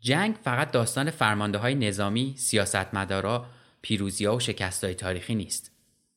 [0.00, 3.46] جنگ فقط داستان فرمانده های نظامی، سیاستمدارا،
[3.82, 5.70] پیروزی ها و شکست های تاریخی نیست.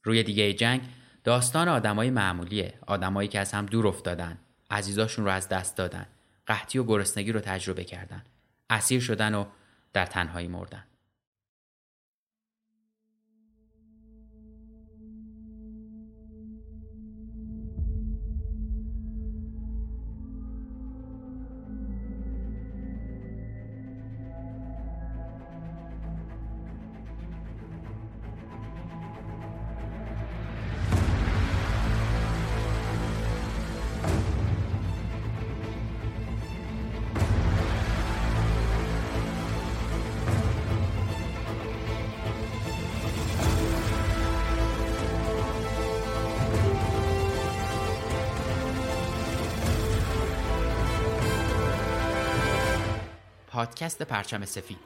[0.04, 0.82] روی دیگه جنگ
[1.24, 4.38] داستان آدمای معمولیه، آدمایی که از هم دور افتادن،
[4.72, 6.06] عزیزاشون رو از دست دادن،
[6.48, 8.24] قحطی و گرسنگی رو تجربه کردن،
[8.70, 9.46] اسیر شدن و
[9.94, 10.84] در تنهایی مردن.
[53.66, 54.78] پادکست پرچم سفید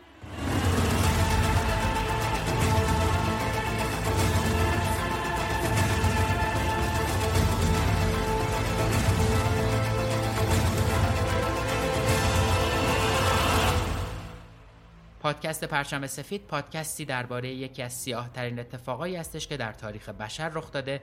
[15.19, 20.49] پادکست پرچم سفید پادکستی درباره یکی از سیاه ترین اتفاقایی هستش که در تاریخ بشر
[20.49, 21.01] رخ داده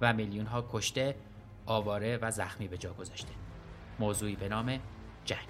[0.00, 1.14] و میلیون ها کشته،
[1.66, 3.32] آواره و زخمی به جا گذاشته.
[3.98, 4.78] موضوعی به نام
[5.24, 5.48] جنگ.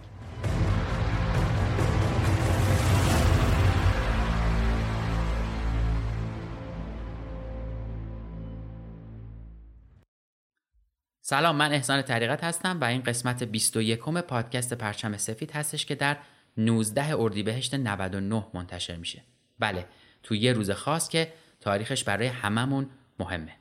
[11.27, 16.17] سلام من احسان طریقت هستم و این قسمت 21 پادکست پرچم سفید هستش که در
[16.57, 19.23] 19 اردیبهشت 99 منتشر میشه.
[19.59, 19.87] بله
[20.23, 23.53] تو یه روز خاص که تاریخش برای هممون مهمه.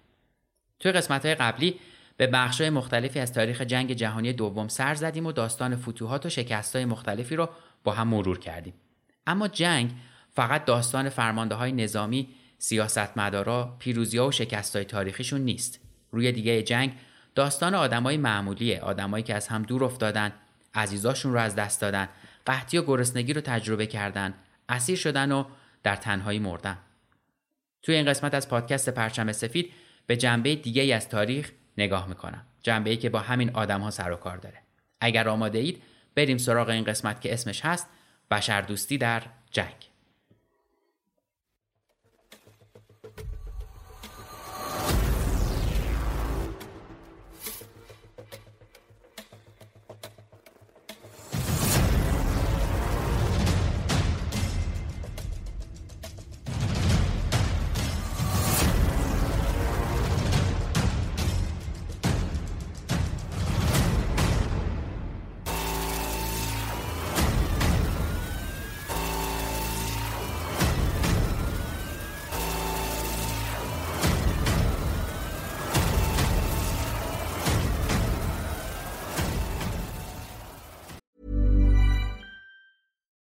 [0.79, 1.79] توی قسمت های قبلی
[2.17, 6.29] به بخش های مختلفی از تاریخ جنگ جهانی دوم سر زدیم و داستان فتوحات و
[6.29, 7.49] شکست های مختلفی رو
[7.83, 8.73] با هم مرور کردیم.
[9.27, 9.91] اما جنگ
[10.29, 15.79] فقط داستان فرمانده های نظامی، سیاستمدارا، پیروزی ها و شکست های تاریخیشون نیست.
[16.11, 16.93] روی دیگه جنگ
[17.35, 18.81] داستان آدمای معمولیه.
[18.81, 20.31] آدمایی که از هم دور افتادن
[20.73, 22.09] عزیزاشون رو از دست دادن
[22.45, 24.33] قحطی و گرسنگی رو تجربه کردن
[24.69, 25.43] اسیر شدن و
[25.83, 26.77] در تنهایی مردن.
[27.81, 29.71] توی این قسمت از پادکست پرچم سفید
[30.07, 32.45] به جنبه دیگه ای از تاریخ نگاه می‌کنم.
[32.61, 34.57] جنبه ای که با همین آدم ها سر و کار داره.
[35.01, 35.83] اگر آماده اید
[36.15, 37.89] بریم سراغ این قسمت که اسمش هست
[38.31, 39.92] بشردوستی در جنگ.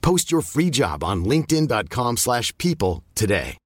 [0.00, 3.56] Post your free job on linkedin.com slash people today.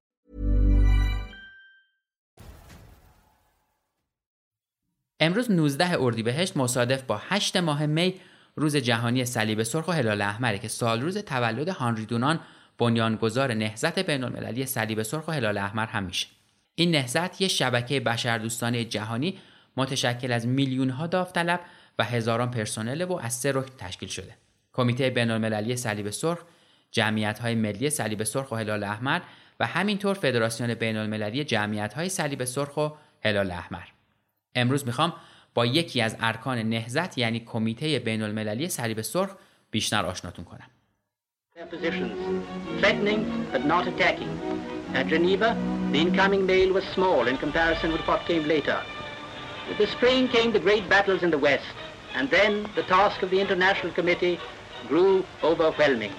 [5.21, 8.15] امروز 19 اردیبهشت مصادف با 8 ماه می
[8.57, 12.41] روز جهانی صلیب سرخ و هلال احمره که سال روز تولد هانری دونان
[12.79, 16.27] بنیانگذار نهضت بین المللی صلیب سرخ و هلال احمر هم میشه
[16.75, 19.39] این نهضت یه شبکه بشردوستانه جهانی
[19.77, 21.61] متشکل از میلیون ها داوطلب
[21.99, 24.37] و هزاران پرسنل و از سه رکن تشکیل شده
[24.73, 26.39] کمیته بین المللی صلیب سرخ
[26.91, 29.21] جمعیت های ملی صلیب سرخ و هلال احمر
[29.61, 32.89] و همینطور فدراسیون بین المللی جمعیت های صلیب سرخ و
[33.25, 33.85] هلال احمر.
[34.55, 35.13] امروز می‌خوام
[35.55, 39.31] با یکی از ارکان نهزت یعنی کمیته بین المللی صلیب سرخ
[39.71, 40.67] بیشتر آشناتون کنم.
[52.15, 54.39] And then the task of the International Committee
[54.89, 56.13] grew overwhelming.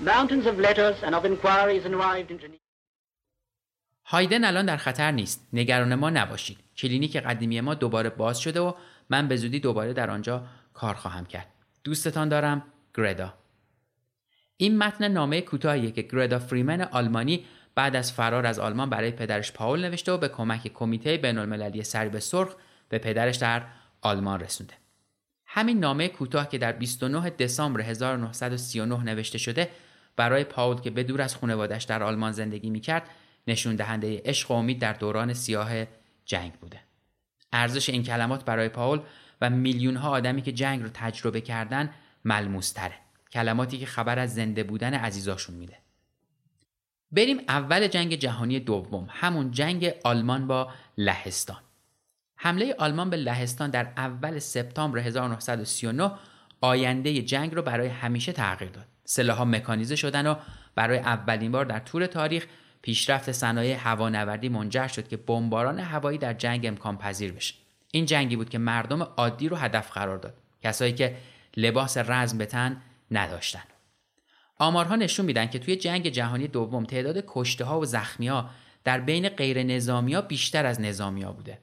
[0.00, 2.58] Mountains of letters and of inquiries arrived in Geneva.
[4.04, 5.48] هایدن الان در خطر نیست.
[5.52, 6.58] نگران ما نباشید.
[6.76, 8.72] کلینیک قدیمی ما دوباره باز شده و
[9.10, 11.61] من به زودی دوباره در آنجا کار خواهم کرد.
[11.84, 12.62] دوستتان دارم
[12.94, 13.34] گردا.
[14.56, 17.44] این متن نامه کوتاهیه که گردا فریمن آلمانی
[17.74, 21.82] بعد از فرار از آلمان برای پدرش پاول نوشته و به کمک کمیته بین المللی
[21.82, 22.54] سرب سرخ
[22.88, 23.64] به پدرش در
[24.00, 24.74] آلمان رسونده.
[25.46, 29.70] همین نامه کوتاه که در 29 دسامبر 1939 نوشته شده
[30.16, 33.08] برای پاول که به دور از خانوادش در آلمان زندگی می‌کرد
[33.46, 35.70] نشون دهنده عشق و امید در دوران سیاه
[36.24, 36.80] جنگ بوده.
[37.52, 39.00] ارزش این کلمات برای پاول
[39.42, 41.90] و میلیون ها آدمی که جنگ رو تجربه کردن
[42.24, 42.94] ملموس تره.
[43.32, 45.78] کلماتی که خبر از زنده بودن عزیزاشون میده.
[47.12, 51.56] بریم اول جنگ جهانی دوم همون جنگ آلمان با لهستان.
[52.36, 56.12] حمله آلمان به لهستان در اول سپتامبر 1939
[56.60, 58.86] آینده جنگ رو برای همیشه تغییر داد.
[59.04, 60.34] سلاح‌ها مکانیزه شدن و
[60.74, 62.46] برای اولین بار در طول تاریخ
[62.82, 67.61] پیشرفت صنایع هوانوردی منجر شد که بمباران هوایی در جنگ امکان پذیر بشه.
[67.94, 70.34] این جنگی بود که مردم عادی رو هدف قرار داد.
[70.62, 71.16] کسایی که
[71.56, 73.62] لباس رزم به تن نداشتن.
[74.58, 78.50] آمارها نشون میدن که توی جنگ جهانی دوم تعداد کشته ها و زخمی ها
[78.84, 81.58] در بین غیر نظامی ها بیشتر از نظامی ها بوده.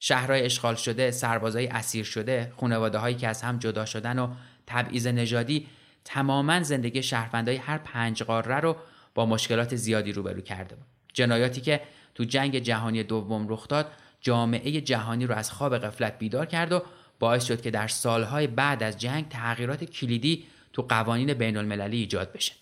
[0.00, 4.34] شهرهای اشغال شده، سربازای اسیر شده، خانواده هایی که از هم جدا شدن و
[4.66, 5.66] تبعیض نژادی
[6.04, 8.76] تماما زندگی شهروندای هر پنج قاره رو
[9.14, 10.86] با مشکلات زیادی روبرو کرده بود.
[11.12, 11.80] جنایاتی که
[12.14, 13.90] تو جنگ جهانی دوم رخ داد،
[14.24, 16.82] جامعه جهانی رو از خواب غفلت بیدار کرد و
[17.18, 22.32] باعث شد که در سالهای بعد از جنگ تغییرات کلیدی تو قوانین بین المللی ایجاد
[22.32, 22.52] بشه.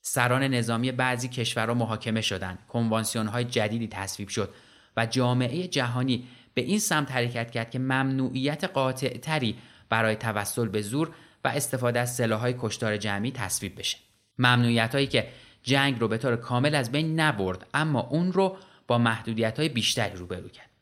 [0.00, 4.54] سران نظامی بعضی کشورها محاکمه شدند، کنوانسیون های جدیدی تصویب شد
[4.96, 9.56] و جامعه جهانی به این سمت حرکت کرد که ممنوعیت قاطع تری
[9.88, 11.10] برای توسل به زور
[11.44, 13.98] و استفاده از سلاحهای کشتار جمعی تصویب بشه.
[14.38, 15.28] ممنوعیت هایی که
[15.62, 20.16] جنگ رو به طور کامل از بین نبرد اما اون رو با محدودیت های بیشتری
[20.16, 20.75] روبرو کرد.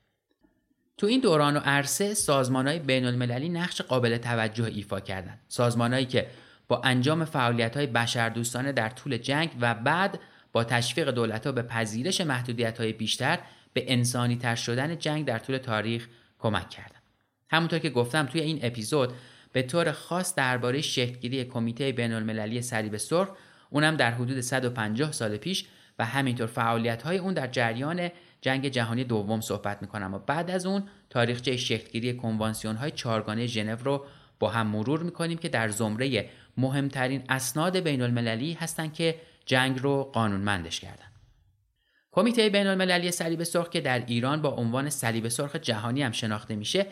[0.96, 5.40] تو این دوران و عرصه سازمان های بین المللی نقش قابل توجه ایفا کردند.
[5.48, 6.26] سازمانهایی که
[6.68, 10.20] با انجام فعالیت های بشردوستانه در طول جنگ و بعد
[10.52, 13.38] با تشویق دولت ها به پذیرش محدودیت های بیشتر
[13.72, 16.08] به انسانی تر شدن جنگ در طول تاریخ
[16.38, 17.02] کمک کردند.
[17.50, 19.12] همونطور که گفتم توی این اپیزود
[19.52, 23.28] به طور خاص درباره شکلگیری کمیته بین المللی صلیب سرخ
[23.70, 25.64] اونم در حدود 150 سال پیش
[25.98, 28.10] و همینطور فعالیت های اون در جریان
[28.44, 33.76] جنگ جهانی دوم صحبت می‌کنم و بعد از اون تاریخچه شکلگیری کنوانسیون های چارگانه ژنو
[33.84, 34.06] رو
[34.38, 40.04] با هم مرور می‌کنیم که در زمره مهمترین اسناد بین المللی هستند که جنگ رو
[40.04, 41.06] قانونمندش کردن.
[42.12, 46.56] کمیته بین المللی صلیب سرخ که در ایران با عنوان صلیب سرخ جهانی هم شناخته
[46.56, 46.86] میشه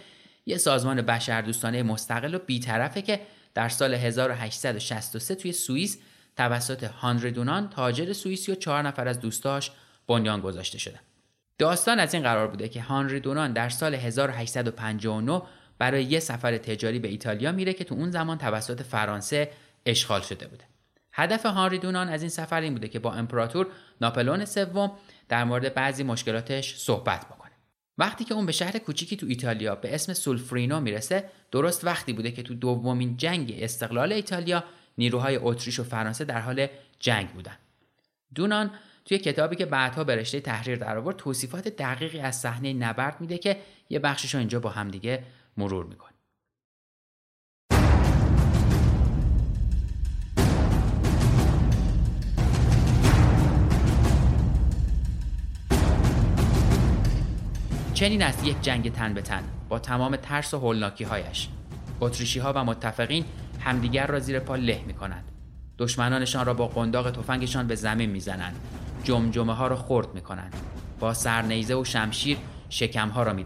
[0.47, 3.21] یه سازمان بشردوستانه مستقل و بیطرفه که
[3.54, 5.99] در سال 1863 توی سوئیس
[6.37, 9.71] توسط هانری دونان تاجر سوئیسی و چهار نفر از دوستاش
[10.06, 11.12] بنیان گذاشته شده.
[11.59, 15.42] داستان از این قرار بوده که هانری دونان در سال 1859
[15.78, 19.50] برای یه سفر تجاری به ایتالیا میره که تو اون زمان توسط فرانسه
[19.87, 20.64] اشغال شده بوده.
[21.12, 23.66] هدف هانری دونان از این سفر این بوده که با امپراتور
[24.00, 24.92] ناپلون سوم
[25.28, 27.52] در مورد بعضی مشکلاتش صحبت بکنه.
[27.99, 32.30] وقتی که اون به شهر کوچیکی تو ایتالیا به اسم سولفرینو می‌رسه درست وقتی بوده
[32.30, 34.64] که تو دومین جنگ استقلال ایتالیا
[34.99, 36.66] نیروهای اتریش و فرانسه در حال
[37.00, 37.56] جنگ بودن
[38.35, 38.71] دونان
[39.04, 43.38] توی کتابی که بعدها به رشته تحریر در آورد توصیفات دقیقی از صحنه نبرد میده
[43.38, 43.56] که
[43.90, 45.23] یه بخشش رو اینجا با همدیگه
[45.56, 46.12] مرور می‌کنه
[57.94, 61.49] چنین است یک جنگ تن به تن با تمام ترس و هولناکی هایش
[62.00, 63.25] اتریشی ها و متفقین
[63.61, 65.25] همدیگر را زیر پا له می کنند.
[65.78, 68.56] دشمنانشان را با قنداق تفنگشان به زمین می‌زنند.
[69.04, 70.56] جمجمه ها را خرد می کنند.
[71.00, 73.44] با سرنیزه و شمشیر شکم ها را می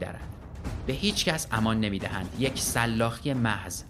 [0.87, 2.29] به هیچ کس امان نمی دهند.
[2.39, 3.83] یک سلاخی محض.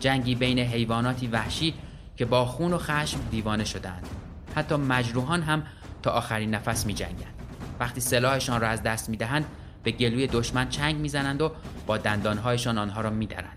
[0.00, 1.74] جنگی بین حیواناتی وحشی
[2.16, 4.08] که با خون و خشم دیوانه شدند.
[4.54, 5.62] حتی مجروحان هم
[6.02, 7.34] تا آخرین نفس می جنگند.
[7.80, 9.44] وقتی سلاحشان را از دست می دهند
[9.82, 11.52] به گلوی دشمن چنگ می‌زنند و
[11.86, 13.56] با دندانهایشان آنها را میدرند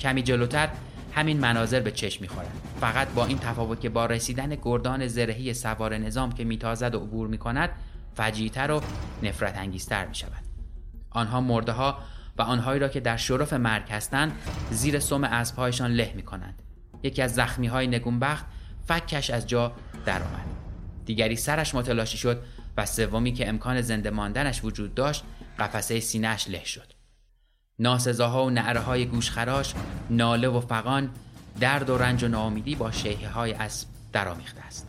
[0.00, 0.68] کمی جلوتر
[1.14, 5.98] همین مناظر به چشم می‌خورند فقط با این تفاوت که با رسیدن گردان زرهی سوار
[5.98, 7.70] نظام که میتازد و عبور می‌کند
[8.14, 8.82] فجیتر و
[9.22, 10.42] نفرت انگیزتر می‌شود.
[11.10, 11.72] آنها مرده
[12.38, 14.32] و آنهایی را که در شرف مرگ هستند
[14.70, 16.62] زیر سم اسبهایشان له می‌کنند.
[17.02, 18.46] یکی از زخمی های نگونبخت
[18.86, 19.72] فکش از جا
[20.06, 20.46] درآمد.
[21.04, 22.42] دیگری سرش متلاشی شد
[22.76, 25.24] و سومی که امکان زنده ماندنش وجود داشت
[25.58, 26.91] قفسه سینهش له شد.
[27.82, 29.74] ناسزاها و نعره های گوشخراش
[30.10, 31.10] ناله و فقان
[31.60, 34.88] درد و رنج و ناامیدی با شیهه های اسب درآمیخته است.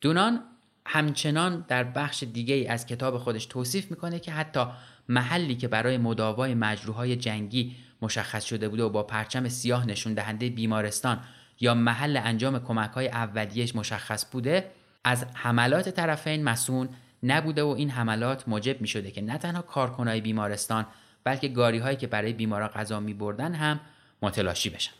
[0.00, 0.40] دونان
[0.86, 4.66] همچنان در بخش دیگه از کتاب خودش توصیف می‌کنه که حتی
[5.08, 10.50] محلی که برای مداوای مجروحای جنگی مشخص شده بوده و با پرچم سیاه نشون دهنده
[10.50, 11.20] بیمارستان
[11.62, 14.70] یا محل انجام کمک های اولیهش مشخص بوده
[15.04, 16.88] از حملات طرفین مسون
[17.22, 20.86] نبوده و این حملات موجب می شده که نه تنها کارکنای بیمارستان
[21.24, 23.80] بلکه گاری هایی که برای بیمارا غذا می بردن هم
[24.22, 24.92] متلاشی بشن.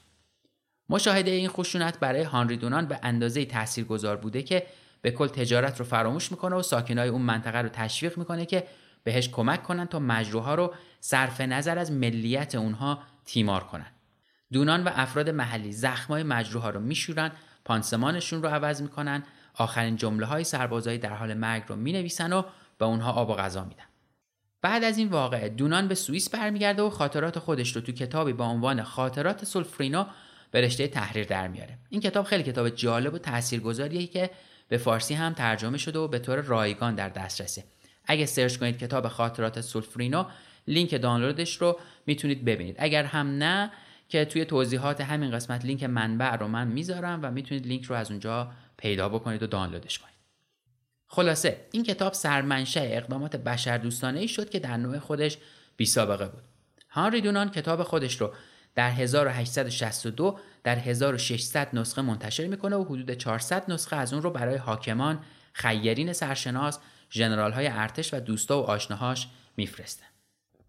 [0.89, 4.67] مشاهده این خشونت برای هانری دونان به اندازه تاثیرگذار بوده که
[5.03, 8.67] به کل تجارت رو فراموش می‌کنه و ساکنای اون منطقه رو تشویق می‌کنه که
[9.05, 13.87] بهش کمک کنن تا مجروحا رو صرف نظر از ملیت اونها تیمار کنن
[14.53, 17.33] دونان و افراد محلی زخمای مجروحا رو میشورن
[17.65, 19.23] پانسمانشون رو عوض می‌کنن
[19.55, 22.43] آخرین جمله های سربازایی در حال مرگ رو می‌نویسن و
[22.79, 23.85] به اونها آب و غذا میدن.
[24.63, 28.47] بعد از این واقعه دونان به سوئیس برمیگرده و خاطرات خودش رو تو کتابی با
[28.47, 30.07] عنوان خاطرات سولفرینا
[30.51, 31.79] به رشته تحریر در میاره.
[31.91, 34.31] این کتاب خیلی کتاب جالب و تاثیرگذاریه که
[34.69, 37.65] به فارسی هم ترجمه شده و به طور رایگان در دسترسه.
[38.07, 40.25] اگه search کنید کتاب خاطرات سولفرینو
[40.69, 42.77] لینک دانلودش رو می‌تونید ببینید.
[42.79, 43.71] اگر هم نه
[44.13, 48.11] که توی توضیحات همین قسمت لینک منبع رو من می‌ذارم و می‌تونید لینک رو از
[48.11, 50.15] اونجا پیدا بکنید و دانلودش کنید
[51.07, 55.39] خلاصه این کتاب سرمنشأ اقدامات بشر دوستانه ای شد که در نوع خودش
[55.77, 56.43] بی سابقه بود
[56.91, 58.33] هانری دونان کتاب خودش رو
[58.75, 64.57] در 1862 در 1600 نسخه منتشر می‌کنه و حدود 400 نسخه از اون رو برای
[64.57, 65.19] حاکمان،
[65.53, 66.79] خیرین سرشناس،
[67.11, 70.12] ژنرال های ارتش و دوستا و آشناهاش میفرسته.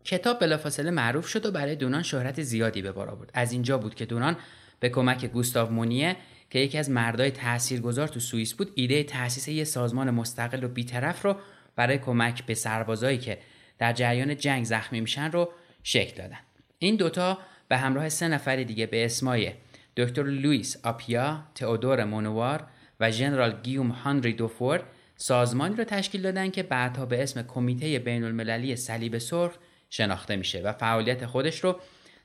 [0.04, 3.32] کتاب بلافاصله معروف شد و برای دونان شهرت زیادی به بار آورد.
[3.34, 4.38] از اینجا بود که دونان
[4.80, 6.16] به کمک گوستاو مونیه
[6.50, 11.26] که یکی از مردای تاثیرگذار تو سوئیس بود ایده تأسیس یه سازمان مستقل و بیطرف
[11.26, 11.36] رو
[11.76, 13.38] برای کمک به سربازایی که
[13.78, 15.52] در جریان جنگ زخمی میشن رو
[15.84, 16.40] شکل دادن
[16.80, 19.52] این دوتا به همراه سه نفر دیگه به اسمای
[19.98, 22.68] دکتر لوئیس آپیا، تئودور مونوار
[23.00, 24.84] و ژنرال گیوم هانری دوفور
[25.16, 29.54] سازمانی را تشکیل دادن که بعدها به اسم کمیته بین المللی صلیب سرخ
[29.96, 31.80] شناخته میشه و فعالیت خودش رو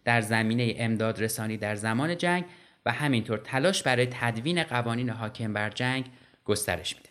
[0.05, 2.45] در زمینه امداد رسانی در زمان جنگ
[2.87, 6.05] و همینطور تلاش برای تدوین قوانین حاکم بر جنگ
[6.45, 7.09] گسترش میده.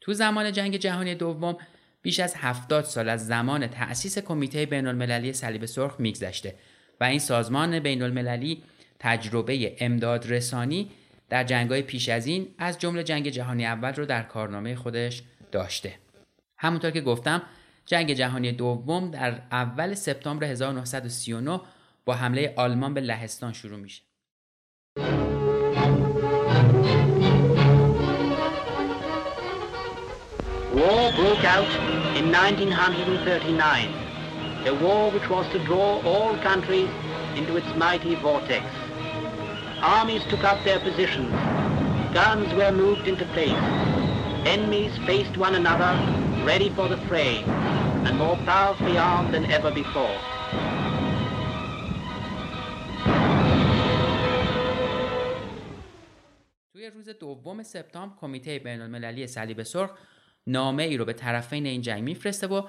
[0.00, 1.56] تو زمان جنگ جهانی دوم
[2.02, 6.54] بیش از 70 سال از زمان تأسیس کمیته بین المللی صلیب سرخ میگذشته
[7.00, 8.62] و این سازمان بین المللی
[8.98, 10.90] تجربه امداد رسانی
[11.28, 15.94] در جنگای پیش از این از جمله جنگ جهانی اول رو در کارنامه خودش داشته.
[16.58, 17.42] همونطور که گفتم
[17.86, 21.60] جنگ جهانی دوم در اول سپتامبر 1939
[22.04, 24.02] با حمله آلمان به لهستان شروع میشه.
[30.74, 31.72] War broke out
[32.16, 33.88] in 1939,
[34.66, 36.88] a war which was to draw all countries
[37.36, 38.64] into its mighty vortex.
[39.82, 41.32] Armies took up their positions.
[42.14, 43.64] Guns were moved into place.
[44.54, 45.92] Enemies faced one another,
[46.44, 47.34] ready for the fray,
[48.06, 50.18] and more powerfully armed than ever before.
[56.72, 59.90] توی روز دوم سپتامبر کمیته بین المللی صلیب سرخ
[60.46, 62.62] نامه ای رو به طرفین این جنگ میفرسته و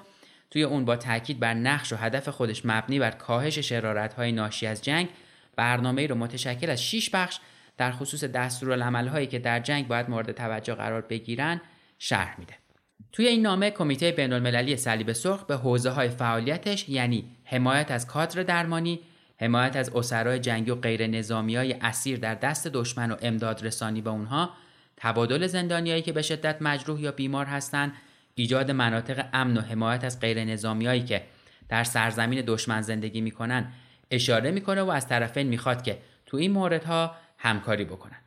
[0.50, 4.66] توی اون با تاکید بر نقش و هدف خودش مبنی بر کاهش شرارت های ناشی
[4.66, 5.08] از جنگ
[5.56, 7.40] برنامه ای رو متشکل از 6 بخش
[7.76, 11.60] در خصوص دستورالعمل هایی که در جنگ باید مورد توجه قرار بگیرن
[11.98, 12.63] شرح میده.
[13.12, 18.06] توی این نامه کمیته بین المللی صلیب سرخ به حوزه های فعالیتش یعنی حمایت از
[18.06, 19.00] کادر درمانی،
[19.40, 24.00] حمایت از اسرای جنگی و غیر نظامی های اسیر در دست دشمن و امداد رسانی
[24.00, 24.50] به اونها،
[24.96, 27.92] تبادل زندانیایی که به شدت مجروح یا بیمار هستند
[28.34, 31.22] ایجاد مناطق امن و حمایت از غیر نظامیایی که
[31.68, 33.72] در سرزمین دشمن زندگی می‌کنن
[34.10, 38.18] اشاره می‌کنه و از طرفین می‌خواد که تو این موردها همکاری بکنن.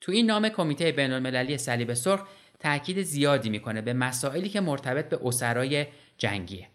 [0.00, 2.20] تو این نام کمیته بین المللی صلیب سرخ
[2.64, 5.86] تاکید زیادی می‌کنه به مسائلی که مرتبط به اسرای
[6.18, 6.68] جنگیه.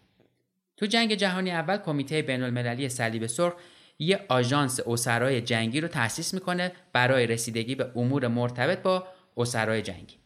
[0.76, 3.52] تو جنگ جهانی اول کمیته بین المللی صلیب سرخ
[3.98, 9.06] یه آژانس اسرای جنگی رو تأسیس می‌کنه برای رسیدگی به امور مرتبط با
[9.36, 10.16] اسرای جنگی.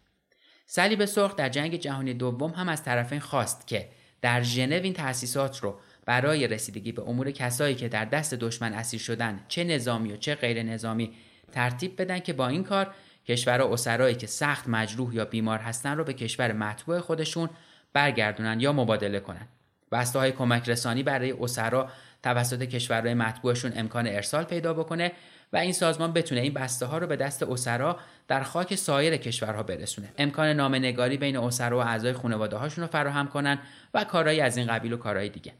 [0.66, 3.88] صلیب سرخ در جنگ جهانی دوم هم از طرفین خواست که
[4.23, 9.00] در ژنو این تأسیسات رو برای رسیدگی به امور کسایی که در دست دشمن اسیر
[9.00, 11.12] شدن چه نظامی و چه غیر نظامی
[11.52, 12.94] ترتیب بدن که با این کار
[13.28, 17.50] کشورها اسرایی که سخت مجروح یا بیمار هستن رو به کشور مطبوع خودشون
[17.93, 19.49] برگردونن یا مبادله کنن.
[19.93, 21.90] بسته های کمک رسانی برای اسرا
[22.23, 25.12] توسط کشورهای مطبوعشون امکان ارسال پیدا بکنه
[25.52, 29.62] و این سازمان بتونه این بسته ها رو به دست اسرا در خاک سایر کشورها
[29.62, 30.12] برسونه.
[30.19, 33.59] امکان نامنگاری بین اسرا و اعضای خانواده هاشون رو فراهم کنن
[33.95, 35.52] و کارهایی از این قبیل و کارهای دیگه.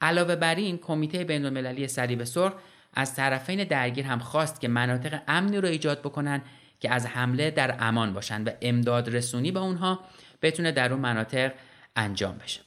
[0.00, 2.52] علاوه بر این کمیته بین المللی صلیب سرخ
[2.94, 6.42] از طرفین درگیر هم خواست که مناطق امنی رو ایجاد بکنن
[6.80, 10.00] که از حمله در امان باشن و امداد رسونی به اونها
[10.42, 11.52] بتونه در اون مناطق
[11.96, 12.60] انجام بشه.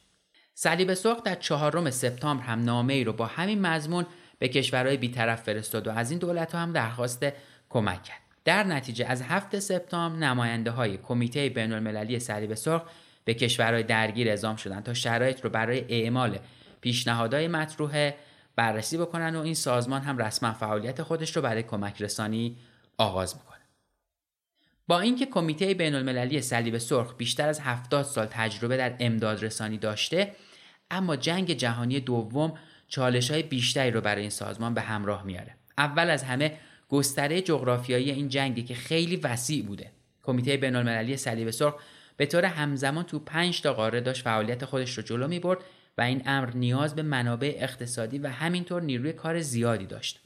[0.53, 4.05] صلیب سرخ در چهارم سپتامبر هم نامه ای رو با همین مضمون
[4.39, 7.25] به کشورهای بیطرف فرستاد و از این دولت ها هم درخواست
[7.69, 8.19] کمک کرد.
[8.45, 12.81] در نتیجه از هفت سپتامبر نماینده های کمیته بین المللی صلیب سرخ
[13.25, 16.39] به کشورهای درگیر اعزام شدند تا شرایط رو برای اعمال
[16.81, 18.11] پیشنهادهای مطروح
[18.55, 22.57] بررسی بکنن و این سازمان هم رسما فعالیت خودش رو برای کمک رسانی
[22.97, 23.52] آغاز می‌کنه
[24.87, 29.77] با اینکه کمیته بین المللی صلیب سرخ بیشتر از 70 سال تجربه در امداد رسانی
[29.77, 30.35] داشته
[30.91, 32.53] اما جنگ جهانی دوم
[32.87, 36.57] چالش های بیشتری رو برای این سازمان به همراه میاره اول از همه
[36.89, 39.91] گستره جغرافیایی این جنگی که خیلی وسیع بوده
[40.23, 41.75] کمیته بین المللی صلیب سرخ
[42.17, 45.59] به طور همزمان تو 5 تا قاره داشت فعالیت خودش رو جلو می برد
[45.97, 50.19] و این امر نیاز به منابع اقتصادی و همینطور نیروی کار زیادی داشت.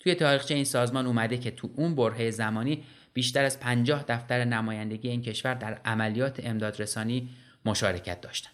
[0.00, 5.08] توی تاریخچه این سازمان اومده که تو اون برهه زمانی بیشتر از 50 دفتر نمایندگی
[5.08, 7.30] این کشور در عملیات امدادرسانی
[7.64, 8.50] مشارکت داشتن.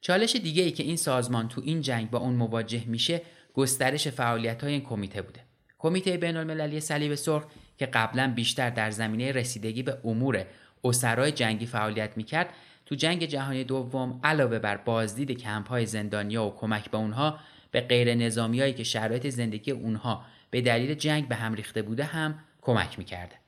[0.00, 3.22] چالش دیگه ای که این سازمان تو این جنگ با اون مواجه میشه
[3.54, 5.40] گسترش فعالیت های این کمیته بوده.
[5.78, 7.44] کمیته بین المللی صلیب سرخ
[7.78, 10.44] که قبلا بیشتر در زمینه رسیدگی به امور
[10.84, 12.48] اسرای جنگی فعالیت می‌کرد
[12.86, 17.38] تو جنگ جهانی دوم علاوه بر بازدید کمپ های زندانیا و کمک به اونها
[17.70, 22.38] به غیر نظامیایی که شرایط زندگی اونها به دلیل جنگ به هم ریخته بوده هم
[22.62, 23.43] کمک می‌کرده.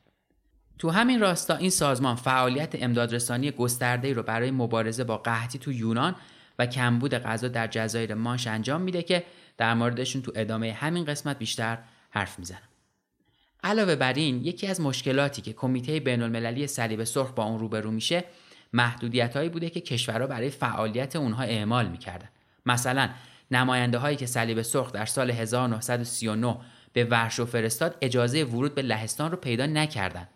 [0.78, 6.14] تو همین راستا این سازمان فعالیت امدادرسانی گسترده رو برای مبارزه با قحطی تو یونان
[6.58, 9.24] و کمبود غذا در جزایر مانش انجام میده که
[9.56, 11.78] در موردشون تو ادامه همین قسمت بیشتر
[12.10, 12.68] حرف می‌زنم.
[13.64, 17.90] علاوه بر این یکی از مشکلاتی که کمیته بین المللی صلیب سرخ با اون روبرو
[17.90, 18.24] میشه
[18.72, 22.28] محدودیت هایی بوده که کشورها برای فعالیت اونها اعمال می‌کردن
[22.66, 23.10] مثلا
[23.50, 26.56] نماینده هایی که صلیب سرخ در سال 1939
[26.92, 30.28] به ورشو فرستاد اجازه ورود به لهستان رو پیدا نکردند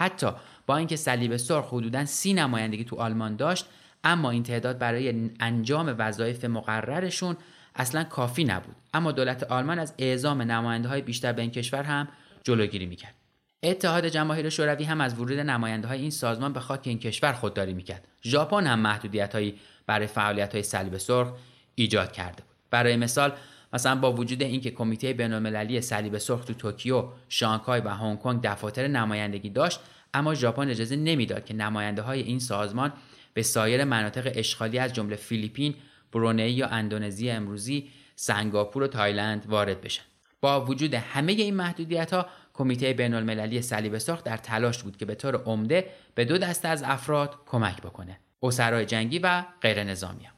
[0.00, 0.26] حتی
[0.66, 3.66] با اینکه صلیب سرخ حدودا سی نمایندگی تو آلمان داشت
[4.04, 7.36] اما این تعداد برای انجام وظایف مقررشون
[7.74, 8.76] اصلا کافی نبود.
[8.94, 12.08] اما دولت آلمان از اعزام نماینده های بیشتر به این کشور هم
[12.44, 13.14] جلوگیری می‌کرد.
[13.62, 17.74] اتحاد جماهیر شوروی هم از ورود نماینده های این سازمان به خاک این کشور خودداری
[17.74, 18.08] می‌کرد.
[18.24, 21.32] ژاپن هم محدودیت هایی برای فعالیت های صلیب سرخ
[21.74, 22.56] ایجاد کرده بود.
[22.70, 23.32] برای مثال
[23.72, 28.88] مثلا با وجود اینکه کمیته بین‌المللی صلیب سرخ تو توکیو، شانگهای و هنگ کنگ دفاتر
[28.88, 29.80] نمایندگی داشت
[30.14, 32.92] اما ژاپن اجازه نمی‌داد که نماینده های این سازمان
[33.34, 35.74] به سایر مناطق اشغالی از جمله فیلیپین،
[36.12, 40.02] برونئی یا اندونزی امروزی، سنگاپور و تایلند وارد بشن.
[40.40, 45.04] با وجود همه این محدودیت ها کمیته بین المللی صلیب سرخ در تلاش بود که
[45.04, 50.28] به طور عمده به دو دسته از افراد کمک بکنه اسرای جنگی و غیر نظامی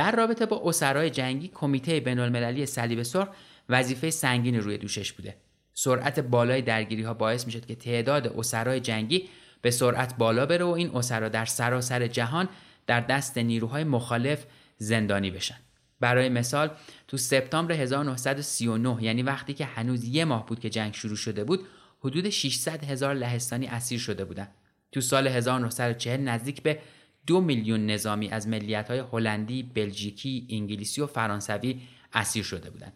[0.00, 3.28] در رابطه با اسرای جنگی کمیته بین المللی صلیب سرخ
[3.68, 5.36] وظیفه سنگین روی دوشش بوده
[5.74, 9.28] سرعت بالای درگیری ها باعث می شد که تعداد اسرای جنگی
[9.62, 12.48] به سرعت بالا بره و این اسرا در سراسر جهان
[12.86, 14.44] در دست نیروهای مخالف
[14.78, 15.56] زندانی بشن
[16.00, 16.70] برای مثال
[17.08, 21.66] تو سپتامبر 1939 یعنی وقتی که هنوز یه ماه بود که جنگ شروع شده بود
[22.00, 24.54] حدود 600 هزار لهستانی اسیر شده بودند.
[24.92, 26.78] تو سال 1940 نزدیک به
[27.26, 31.80] دو میلیون نظامی از ملیت های هلندی، بلژیکی، انگلیسی و فرانسوی
[32.12, 32.92] اسیر شده بودند.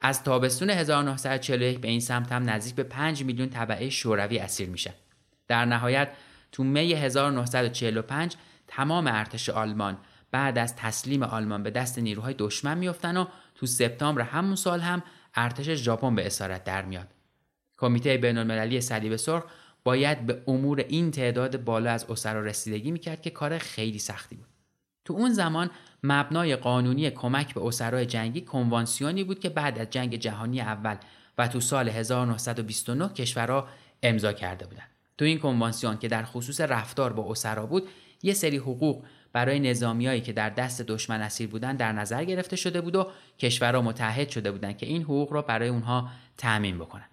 [0.00, 4.94] از تابستون 1941 به این سمت هم نزدیک به 5 میلیون طبعه شوروی اسیر میشه.
[5.48, 6.08] در نهایت
[6.52, 9.98] تو می 1945 تمام ارتش آلمان
[10.30, 15.02] بعد از تسلیم آلمان به دست نیروهای دشمن میافتن و تو سپتامبر همون سال هم
[15.34, 17.08] ارتش ژاپن به اسارت در میاد.
[17.78, 19.44] کمیته بین المللی صلیب سرخ
[19.84, 24.46] باید به امور این تعداد بالا از اسرا رسیدگی می‌کرد که کار خیلی سختی بود
[25.04, 25.70] تو اون زمان
[26.02, 30.96] مبنای قانونی کمک به اسرای جنگی کنوانسیونی بود که بعد از جنگ جهانی اول
[31.38, 33.68] و تو سال 1929 کشورها
[34.02, 34.88] امضا کرده بودند.
[35.18, 37.88] تو این کنوانسیون که در خصوص رفتار با اسرا بود
[38.22, 42.80] یه سری حقوق برای نظامیایی که در دست دشمن اسیر بودند در نظر گرفته شده
[42.80, 47.11] بود و کشورها متحد شده بودند که این حقوق را برای اونها تأمین بکنند.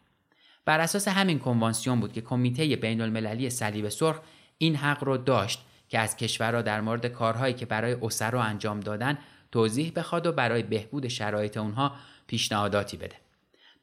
[0.70, 4.20] بر اساس همین کنوانسیون بود که کمیته بین المللی صلیب سرخ
[4.58, 9.18] این حق رو داشت که از کشورها در مورد کارهایی که برای اسرا انجام دادن
[9.52, 11.96] توضیح بخواد و برای بهبود شرایط اونها
[12.28, 13.16] پیشنهاداتی بده.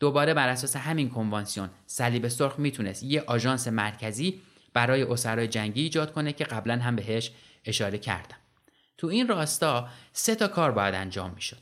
[0.01, 4.41] دوباره بر اساس همین کنوانسیون صلیب سرخ می‌تونست یه آژانس مرکزی
[4.75, 7.31] برای اسرای جنگی ایجاد کنه که قبلا هم بهش
[7.65, 8.37] اشاره کردم.
[8.99, 11.61] تو این راستا سه تا کار باید انجام می‌شد.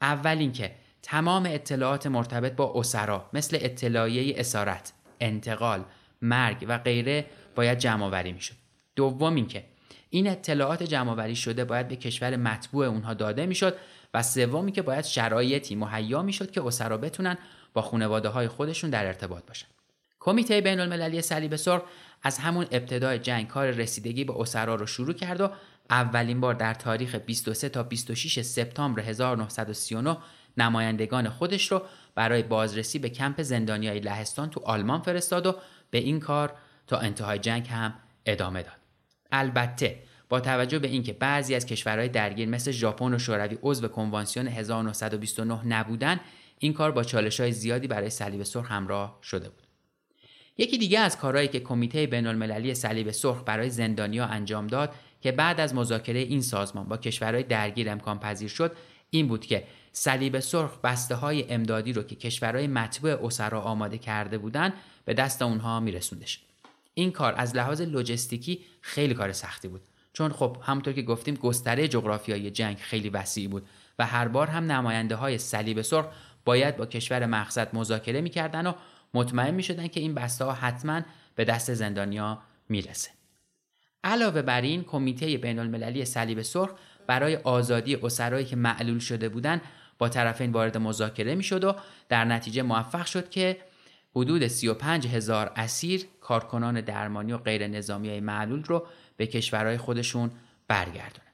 [0.00, 0.74] اول اینکه
[1.06, 5.84] تمام اطلاعات مرتبط با اسرا مثل اطلاعیه اسارت، انتقال،
[6.22, 8.54] مرگ و غیره باید جمع آوری می‌شد.
[8.96, 9.64] دوم اینکه
[10.10, 13.76] این اطلاعات جمع شده باید به کشور مطبوع اونها داده می‌شد
[14.14, 17.38] و سومی که باید شرایطی مهیا می‌شد که اسرا بتونن
[17.74, 19.66] با خانواده های خودشون در ارتباط باشن.
[20.20, 21.82] کمیته بین المللی صلیب سرخ
[22.22, 25.50] از همون ابتدای جنگ کار رسیدگی به اسرا رو شروع کرد و
[25.90, 30.16] اولین بار در تاریخ 23 تا 26 سپتامبر 1939
[30.56, 31.82] نمایندگان خودش رو
[32.14, 35.56] برای بازرسی به کمپ زندانیای لهستان تو آلمان فرستاد و
[35.90, 36.52] به این کار
[36.86, 37.94] تا انتهای جنگ هم
[38.26, 38.76] ادامه داد.
[39.32, 44.48] البته با توجه به اینکه بعضی از کشورهای درگیر مثل ژاپن و شوروی عضو کنوانسیون
[44.48, 46.20] 1929 نبودن
[46.58, 49.64] این کار با چالش های زیادی برای صلیب سرخ همراه شده بود
[50.58, 55.32] یکی دیگه از کارهایی که کمیته بین المللی صلیب سرخ برای زندانیا انجام داد که
[55.32, 58.76] بعد از مذاکره این سازمان با کشورهای درگیر امکان پذیر شد
[59.10, 59.64] این بود که
[59.96, 64.72] صلیب سرخ بسته های امدادی رو که کشورهای مطبوع اسرا آماده کرده بودند
[65.04, 66.40] به دست اونها میرسوندش.
[66.94, 69.80] این کار از لحاظ لوجستیکی خیلی کار سختی بود.
[70.12, 73.66] چون خب همونطور که گفتیم گستره جغرافیایی جنگ خیلی وسیع بود
[73.98, 76.06] و هر بار هم نماینده های صلیب سرخ
[76.44, 78.72] باید با کشور مقصد مذاکره می‌کردن و
[79.14, 81.02] مطمئن می‌شدن که این بسته ها حتما
[81.34, 83.10] به دست زندانیا می‌رسه.
[84.04, 86.70] علاوه بر این کمیته بین المللی صلیب سرخ
[87.06, 89.60] برای آزادی اسرایی که معلول شده بودند
[89.98, 91.74] با طرفین وارد مذاکره می‌شد و
[92.08, 93.56] در نتیجه موفق شد که
[94.16, 100.30] حدود 35 هزار اسیر کارکنان درمانی و غیر نظامی های معلول رو به کشورهای خودشون
[100.68, 101.24] برگردونه.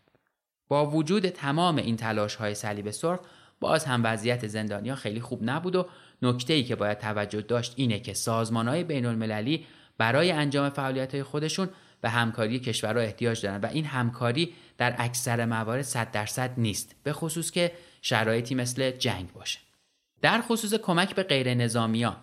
[0.68, 3.20] با وجود تمام این تلاش های صلیب سرخ
[3.60, 5.86] باز هم وضعیت زندانیا خیلی خوب نبود و
[6.22, 9.66] نکته ای که باید توجه داشت اینه که سازمان های بین المللی
[9.98, 11.68] برای انجام فعالیت های خودشون
[12.00, 17.12] به همکاری کشورها احتیاج دارن و این همکاری در اکثر موارد 100 درصد نیست به
[17.12, 19.58] خصوص که شرایطی مثل جنگ باشه.
[20.22, 22.16] در خصوص کمک به غیر نظامیان.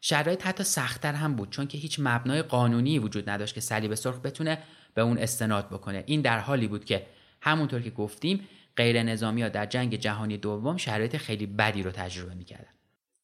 [0.00, 4.16] شرایط حتی سختتر هم بود چون که هیچ مبنای قانونی وجود نداشت که صلیب سرخ
[4.16, 4.58] بتونه
[4.94, 6.04] به اون استناد بکنه.
[6.06, 7.06] این در حالی بود که
[7.40, 12.34] همونطور که گفتیم غیر نظامی ها در جنگ جهانی دوم شرایط خیلی بدی رو تجربه
[12.34, 12.70] می‌کردن.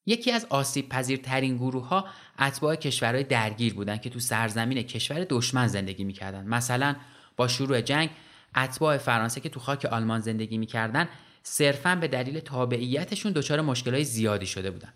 [0.06, 2.06] یکی از آسیب پذیرترین گروه ها
[2.38, 6.46] اتباع کشورهای درگیر بودند که تو سرزمین کشور دشمن زندگی می‌کردن.
[6.46, 6.96] مثلا
[7.36, 8.10] با شروع جنگ
[8.56, 11.08] اتباع فرانسه که تو خاک آلمان زندگی می‌کردن
[11.42, 14.92] صرفا به دلیل تابعیتشون دچار مشکلات زیادی شده بودن.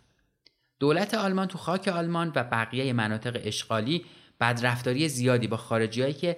[0.78, 4.04] دولت آلمان تو خاک آلمان و بقیه مناطق اشغالی
[4.40, 6.36] بدرفتاری زیادی با خارجیایی که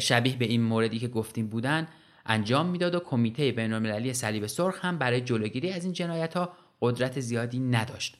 [0.00, 1.88] شبیه به این موردی که گفتیم بودن
[2.26, 7.20] انجام می‌داد و کمیته بینالمللی صلیب سرخ هم برای جلوگیری از این جنایت ها قدرت
[7.20, 8.16] زیادی نداشت.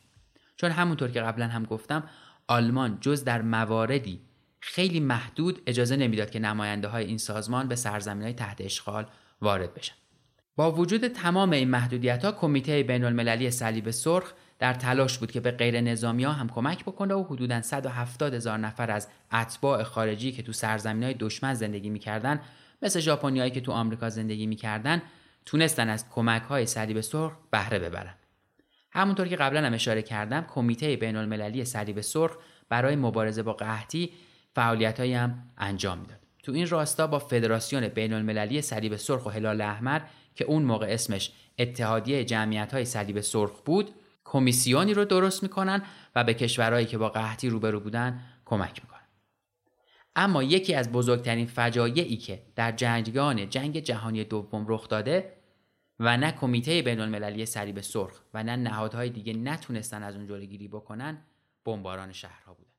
[0.57, 2.11] چون همونطور که قبلا هم گفتم
[2.49, 4.21] آلمان جز در مواردی
[4.61, 9.07] خیلی محدود اجازه نمی‌داد که نماینده های این سازمان به سرزمین های تحت اشغال
[9.41, 9.95] وارد بشن.
[10.57, 15.41] با وجود تمام این محدودیت ها کمیته بین المللی صلیب سرخ در تلاش بود که
[15.41, 20.33] به غیر نظامی ها هم کمک بکنه و حدوداً 170 هزار نفر از اتباع خارجی
[20.33, 22.41] که تو سرزمین های دشمن زندگی می‌کردن
[22.83, 25.03] مثل ژاپنیایی که تو آمریکا زندگی می‌کردن
[25.47, 28.15] تونستن از کمک های صلیب سرخ بهره ببرن.
[28.91, 32.37] همونطور که قبلا هم اشاره کردم کمیته بین المللی صلیب سرخ
[32.69, 34.11] برای مبارزه با قحطی
[34.55, 36.19] فعالیت هم انجام می‌داد.
[36.43, 40.01] تو این راستا با فدراسیون بین المللی صلیب سرخ و هلال احمر
[40.35, 43.91] که اون موقع اسمش اتحادیه جمعیت های صلیب سرخ بود
[44.25, 45.83] کمیسیونی رو درست می‌کنن
[46.15, 49.01] و به کشورهایی که با قحطی روبرو بودن کمک می‌کنن.
[50.17, 55.33] اما یکی از بزرگترین فجایعی که در جنگان جنگ جهانی دوم رخ داده
[56.01, 60.69] و نه کمیته بین المللی صلیب سرخ و نه نهادهای دیگه نتونستن از اون جلوگیری
[60.69, 61.19] بکنن
[61.65, 62.71] بمباران شهرها بوده.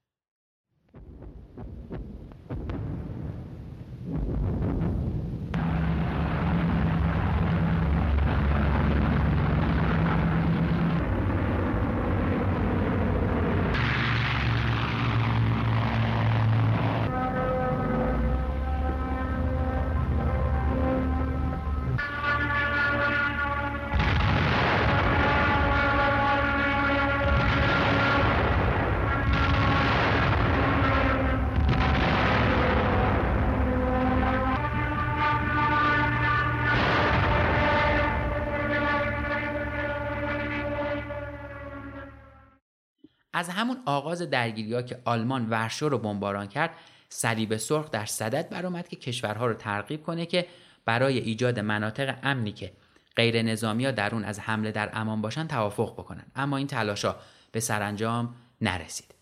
[43.35, 46.71] از همون آغاز درگیری که آلمان ورشو رو بمباران کرد
[47.09, 50.47] صلیب سرخ در صدد برآمد که کشورها رو ترغیب کنه که
[50.85, 52.71] برای ایجاد مناطق امنی که
[53.15, 57.15] غیر نظامی ها در اون از حمله در امان باشن توافق بکنن اما این تلاشا
[57.51, 59.15] به سرانجام نرسید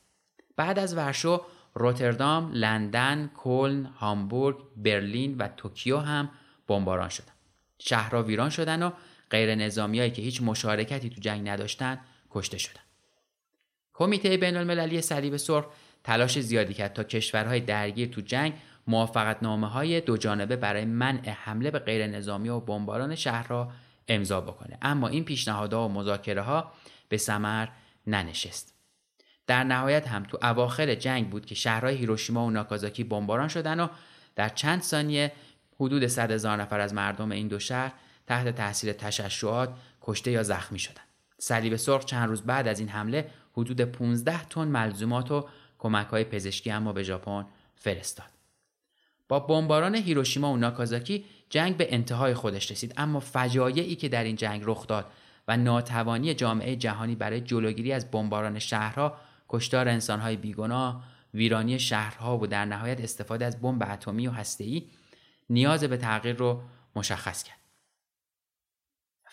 [0.56, 1.41] بعد از ورشو
[1.73, 6.30] روتردام، لندن، کلن، هامبورگ، برلین و توکیو هم
[6.67, 7.34] بمباران شدن.
[7.80, 8.91] شهرها ویران شدن و
[9.30, 11.99] غیر نظامیایی که هیچ مشارکتی تو جنگ نداشتن
[12.32, 12.82] کشته شدن.
[13.93, 15.65] کمیته بین المللی صلیب سرخ
[16.03, 18.53] تلاش زیادی کرد تا کشورهای درگیر تو جنگ
[18.88, 23.71] موافقت نامه های دو جانبه برای منع حمله به غیر نظامی و بمباران شهرها
[24.08, 26.71] امضا بکنه اما این پیشنهادها و مذاکره ها
[27.10, 27.67] به ثمر
[28.08, 28.73] ننشست
[29.47, 33.88] در نهایت هم تو اواخر جنگ بود که شهرهای هیروشیما و ناکازاکی بمباران شدن و
[34.36, 35.32] در چند ثانیه
[35.79, 37.91] حدود 100 هزار نفر از مردم این دو شهر
[38.27, 39.69] تحت تاثیر تشعشعات
[40.01, 41.08] کشته یا زخمی شدند.
[41.38, 45.47] صلیب سرخ چند روز بعد از این حمله حدود 15 تن ملزومات و
[45.79, 48.33] کمک های پزشکی اما به ژاپن فرستاد.
[49.27, 54.35] با بمباران هیروشیما و ناکازاکی جنگ به انتهای خودش رسید اما فجایعی که در این
[54.35, 55.05] جنگ رخ داد
[55.47, 59.17] و ناتوانی جامعه جهانی برای جلوگیری از بمباران شهرها
[59.49, 64.83] کشتار انسانهای بیگناه ویرانی شهرها و در نهایت استفاده از بمب اتمی و هسته‌ای
[65.49, 66.61] نیاز به تغییر رو
[66.95, 67.62] مشخص کرد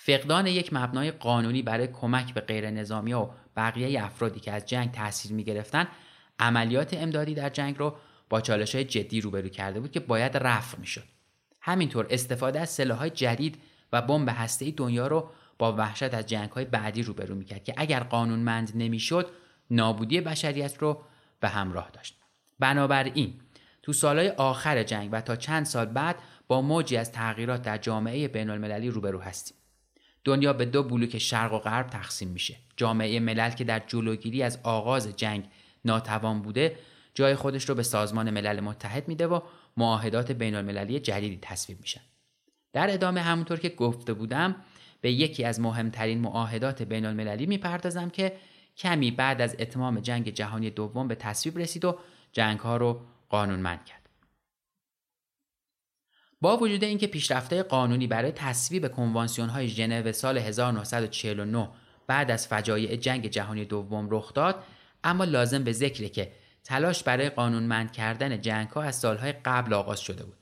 [0.02, 4.92] فقدان یک مبنای قانونی برای کمک به غیر نظامی و بقیه افرادی که از جنگ
[4.92, 5.88] تاثیر می گرفتن
[6.38, 7.96] عملیات امدادی در جنگ رو
[8.28, 11.02] با چالش های جدی روبرو کرده بود که باید رفع می شد.
[11.60, 13.58] همینطور استفاده از های جدید
[13.92, 17.74] و بمب هسته‌ای دنیا رو با وحشت از جنگ های بعدی روبرو می کرد که
[17.76, 19.30] اگر قانونمند نمی‌شد
[19.70, 21.02] نابودی بشریت رو
[21.40, 22.16] به همراه داشت.
[22.58, 23.40] بنابراین
[23.82, 26.16] تو سالهای آخر جنگ و تا چند سال بعد
[26.48, 29.59] با موجی از تغییرات در جامعه بین المللی روبرو هستیم.
[30.24, 32.56] دنیا به دو بلوک شرق و غرب تقسیم میشه.
[32.76, 35.44] جامعه ملل که در جلوگیری از آغاز جنگ
[35.84, 36.76] ناتوان بوده
[37.14, 39.40] جای خودش رو به سازمان ملل متحد میده و
[39.76, 42.00] معاهدات بین المللی جدیدی تصویب میشن.
[42.72, 44.56] در ادامه همونطور که گفته بودم
[45.00, 48.36] به یکی از مهمترین معاهدات بین المللی می‌پردازم که
[48.76, 51.98] کمی بعد از اتمام جنگ جهانی دوم به تصویب رسید و
[52.32, 53.99] جنگ ها رو قانونمند کرد.
[56.40, 61.68] با وجود اینکه پیشرفته قانونی برای تصویب کنوانسیون های ژنو سال 1949
[62.06, 64.64] بعد از فجایع جنگ جهانی دوم رخ داد
[65.04, 66.32] اما لازم به ذکره که
[66.64, 70.36] تلاش برای قانونمند کردن جنگ ها از سالهای قبل آغاز شده بود.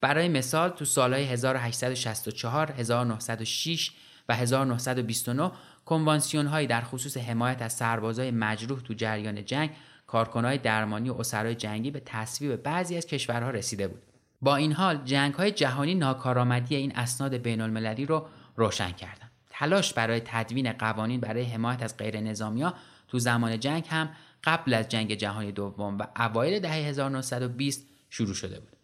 [0.00, 3.90] برای مثال تو سالهای 1864, 1906
[4.28, 5.50] و 1929
[5.84, 9.70] کنوانسیون هایی در خصوص حمایت از سربازای مجروح تو جریان جنگ
[10.06, 14.02] کارکنهای درمانی و اسرای جنگی به تصویب بعضی از کشورها رسیده بود
[14.40, 19.92] با این حال جنگ های جهانی ناکارآمدی این اسناد بین المللی رو روشن کردند تلاش
[19.92, 22.74] برای تدوین قوانین برای حمایت از غیر نظامیا
[23.08, 24.10] تو زمان جنگ هم
[24.44, 28.76] قبل از جنگ جهانی دوم و اوایل دهه 1920 شروع شده بود.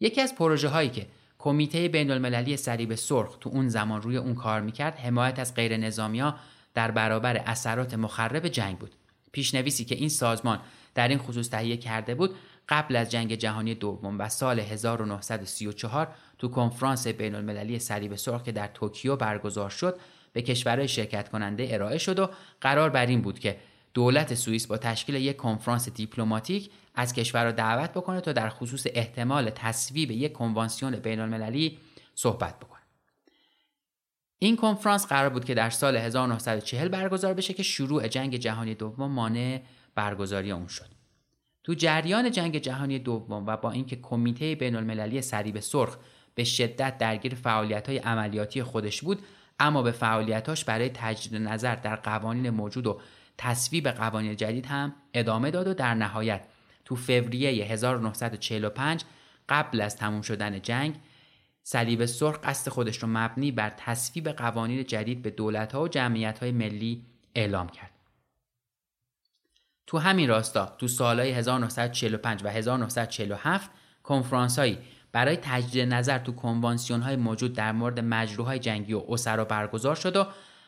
[0.00, 1.06] یکی از پروژه هایی که
[1.38, 5.76] کمیته بین المللی صلیب سرخ تو اون زمان روی اون کار می‌کرد حمایت از غیر
[5.76, 6.36] نظامیا
[6.74, 8.94] در برابر اثرات مخرب جنگ بود.
[9.32, 10.60] پیشنویسی که این سازمان
[10.94, 12.34] در این خصوص تهیه کرده بود
[12.70, 18.52] قبل از جنگ جهانی دوم و سال 1934 تو کنفرانس بین المللی صلیب سرخ که
[18.52, 20.00] در توکیو برگزار شد
[20.32, 22.30] به کشورهای شرکت کننده ارائه شد و
[22.60, 23.56] قرار بر این بود که
[23.94, 29.50] دولت سوئیس با تشکیل یک کنفرانس دیپلماتیک از کشورها دعوت بکنه تا در خصوص احتمال
[29.50, 31.78] تصویب یک کنوانسیون بین المللی
[32.14, 32.80] صحبت بکنه.
[34.38, 39.10] این کنفرانس قرار بود که در سال 1940 برگزار بشه که شروع جنگ جهانی دوم
[39.10, 39.62] مانع
[39.94, 40.99] برگزاری اون شد.
[41.64, 45.96] تو جریان جنگ جهانی دوم و با اینکه کمیته بین المللی صلیب سرخ
[46.34, 49.18] به شدت درگیر فعالیت های عملیاتی خودش بود
[49.60, 53.00] اما به فعالیتاش برای تجدید نظر در قوانین موجود و
[53.38, 56.44] تصویب قوانین جدید هم ادامه داد و در نهایت
[56.84, 59.04] تو فوریه 1945
[59.48, 60.94] قبل از تموم شدن جنگ
[61.62, 67.02] صلیب سرخ قصد خودش رو مبنی بر تصویب قوانین جدید به دولت‌ها و جمعیت‌های ملی
[67.34, 67.89] اعلام کرد.
[69.90, 73.70] تو همین راستا تو سالهای 1945 و 1947
[74.02, 74.78] کنفرانس هایی
[75.12, 80.16] برای تجدید نظر تو کنوانسیون های موجود در مورد مجروح جنگی و اسرا برگزار شد
[80.16, 80.26] و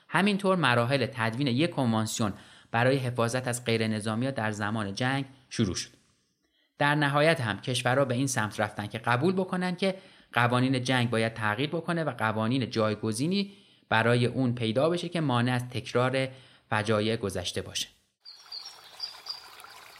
[0.08, 2.32] همینطور مراحل تدوین یک کنوانسیون
[2.70, 5.90] برای حفاظت از غیر نظامی در زمان جنگ شروع شد.
[6.78, 9.94] در نهایت هم کشورها به این سمت رفتن که قبول بکنن که
[10.32, 13.52] قوانین جنگ باید تغییر بکنه و قوانین جایگزینی
[13.88, 16.28] برای اون پیدا بشه که مانع از تکرار
[16.70, 17.88] فجایع گذشته باشه.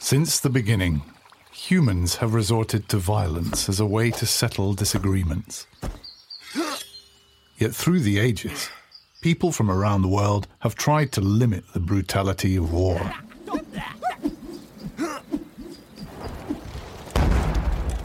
[0.03, 1.01] Since the beginning,
[1.53, 5.65] humans have resorted to violence as a way to settle disagreements.
[7.57, 8.69] Yet through the ages,
[9.21, 13.13] people from around the world have tried to limit the brutality of war.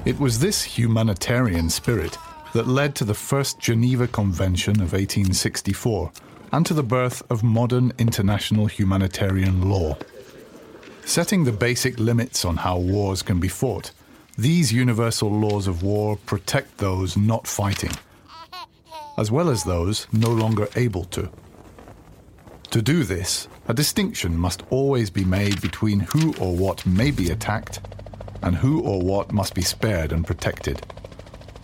[0.05, 2.17] It was this humanitarian spirit
[2.55, 6.13] that led to the first Geneva Convention of 1864
[6.53, 9.97] and to the birth of modern international humanitarian law.
[11.09, 13.93] Setting the basic limits on how wars can be fought,
[14.37, 17.93] these universal laws of war protect those not fighting,
[19.17, 21.31] as well as those no longer able to.
[22.73, 27.31] To do this, a distinction must always be made between who or what may be
[27.31, 27.81] attacked
[28.43, 30.87] and who or what must be spared and protected.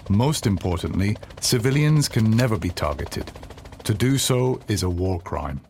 [0.08, 3.30] Most importantly, civilians can never be targeted.
[3.84, 5.60] To do so is a war crime.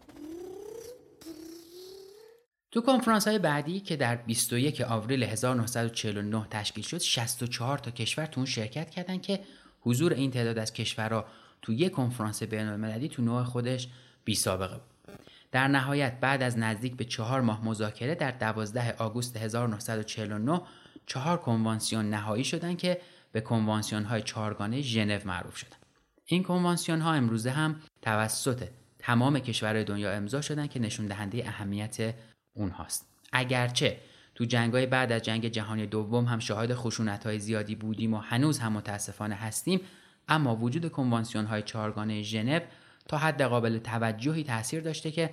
[2.74, 8.40] تو کنفرانس های بعدی که در 21 آوریل 1949 تشکیل شد 64 تا کشور تو
[8.40, 9.40] اون شرکت کردن که
[9.80, 11.24] حضور این تعداد از کشورها
[11.62, 13.88] تو یک کنفرانس بین المللی تو نوع خودش
[14.24, 15.16] بی سابقه بود.
[15.52, 20.60] در نهایت بعد از نزدیک به چهار ماه مذاکره در 12 آگوست 1949
[21.06, 23.00] چهار کنوانسیون نهایی شدند که
[23.32, 25.86] به کنوانسیون های چهارگانه ژنو معروف شدند.
[26.26, 32.14] این کنوانسیون ها امروزه هم توسط تمام کشورهای دنیا امضا شدن که نشون دهنده اهمیت
[32.54, 33.08] اونهاست.
[33.32, 33.98] اگرچه
[34.34, 38.58] تو جنگای بعد از جنگ جهانی دوم هم شاهد خشونت های زیادی بودیم و هنوز
[38.58, 39.80] هم متاسفانه هستیم
[40.28, 42.60] اما وجود کنوانسیون های چهارگانه ژنو
[43.08, 45.30] تا حد قابل توجهی تاثیر داشته که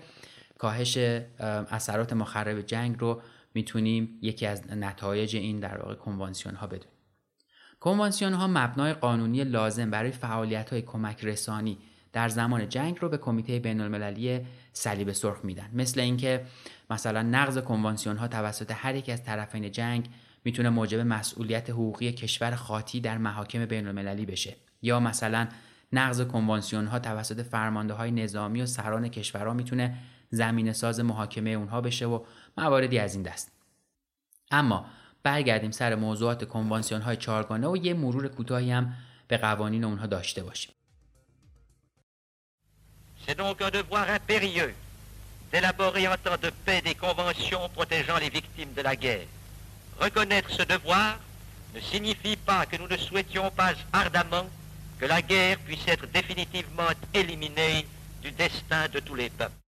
[0.58, 0.98] کاهش
[1.72, 3.22] اثرات مخرب جنگ رو
[3.54, 6.88] می‌تونیم یکی از نتایج این در واقع کنوانسیون ها بدونیم
[7.80, 11.78] کنوانسیون ها مبنای قانونی لازم برای فعالیت های کمک رسانی
[12.14, 14.40] در زمان جنگ رو به کمیته بین المللی
[14.74, 15.70] صلیب سرخ میدن.
[15.74, 16.46] مثل اینکه
[16.90, 20.10] مثلا نقض کنوانسیون ها توسط هر یک از طرفین جنگ
[20.44, 24.56] می‌تونه موجب مسئولیت حقوقی کشور خاطی در محاکم بین المللی بشه.
[24.82, 25.48] یا مثلا
[25.94, 29.98] نقض کنوانسیون ها توسط فرمانده های نظامی و سران کشورها می‌تونه
[30.30, 32.24] زمین ساز محاکمه اونها بشه و
[32.58, 33.52] مواردی از این دست.
[34.52, 34.86] اما
[35.24, 38.94] برگردیم سر موضوعات کنوانسیون های چارگانه و یه مرور کوتاهی هم
[39.28, 40.74] به قوانین اونها داشته باشیم.
[43.31, 44.75] C'est donc un devoir impérieux
[45.53, 49.27] d'élaborer en temps de paix des conventions protégeant les victimes de la guerre.
[50.01, 51.19] Reconnaître ce devoir
[51.75, 54.47] ne signifie pas que nous ne souhaitions pas ardemment
[54.99, 57.87] que la guerre puisse être définitivement éliminée
[58.23, 59.61] du destin de tous les peuples.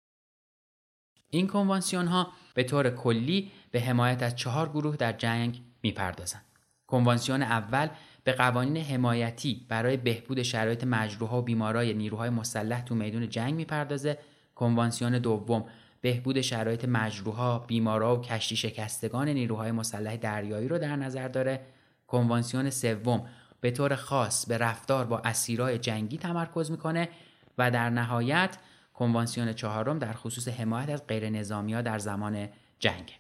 [1.31, 6.45] این کنوانسیون ها به طور کلی به حمایت از چهار گروه در جنگ میپردازند.
[6.87, 7.88] کنوانسیون اول
[8.24, 14.18] به قوانین حمایتی برای بهبود شرایط مجروحها و بیمارای نیروهای مسلح تو میدون جنگ می‌پردازه.
[14.56, 15.66] کنوانسیون دوم
[16.02, 21.60] بهبود شرایط مجروحها، بیمارا و کشتی شکستگان نیروهای مسلح دریایی رو در نظر داره.
[22.08, 23.28] کنوانسیون سوم
[23.62, 27.10] به طور خاص به رفتار با اسیرای جنگی تمرکز می‌کنه
[27.58, 28.58] و در نهایت
[28.94, 33.12] کنوانسیون چهارم در خصوص حمایت از غیر نظامی ها در زمان جنگ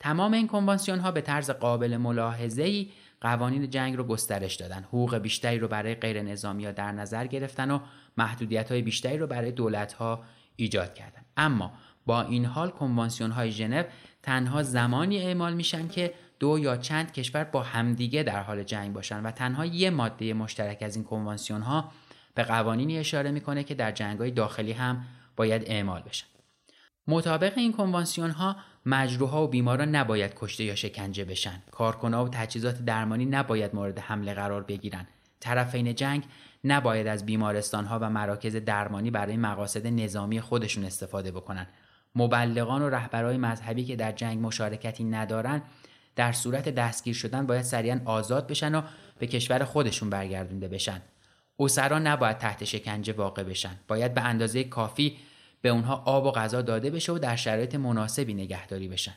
[0.00, 4.82] تمام این کنوانسیون ها به طرز قابل ملاحظه ای قوانین جنگ رو گسترش دادن.
[4.82, 7.80] حقوق بیشتری رو برای غیر نظامی ها در نظر گرفتن و
[8.16, 10.24] محدودیت های بیشتری رو برای دولت ها
[10.56, 11.22] ایجاد کردن.
[11.36, 11.72] اما
[12.06, 13.82] با این حال کنوانسیون های ژنو
[14.22, 19.22] تنها زمانی اعمال میشن که دو یا چند کشور با همدیگه در حال جنگ باشن
[19.22, 21.92] و تنها یه ماده مشترک از این کنوانسیون ها
[22.34, 25.04] به قوانینی اشاره می‌کنه که در جنگهای داخلی هم
[25.36, 26.26] باید اعمال بشن.
[27.10, 31.62] مطابق این کنوانسیون ها مجروحها و بیماران نباید کشته یا شکنجه بشن.
[31.70, 35.06] کارکنها و تجهیزات درمانی نباید مورد حمله قرار بگیرن.
[35.40, 36.24] طرفین جنگ
[36.64, 41.66] نباید از بیمارستان ها و مراکز درمانی برای مقاصد نظامی خودشون استفاده بکنن.
[42.14, 45.62] مبلغان و رهبرای مذهبی که در جنگ مشارکتی ندارن
[46.16, 48.82] در صورت دستگیر شدن باید سریعا آزاد بشن و
[49.18, 51.02] به کشور خودشون برگردونده بشن.
[51.58, 53.76] اسرا نباید تحت شکنجه واقع بشن.
[53.88, 55.16] باید به اندازه کافی
[55.62, 59.14] به اونها آب و غذا داده بشه و در شرایط مناسبی نگهداری بشن.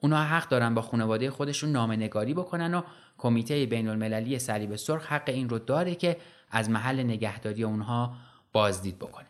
[0.00, 2.82] اونها حق دارن با خانواده خودشون نامه نگاری بکنن و
[3.18, 6.16] کمیته بین المللی صلیب سرخ حق این رو داره که
[6.50, 8.14] از محل نگهداری اونها
[8.52, 9.26] بازدید بکنه.